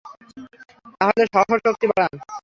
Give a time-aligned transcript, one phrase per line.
[0.99, 2.13] তাহলে সহ্যশক্তি বাড়ান।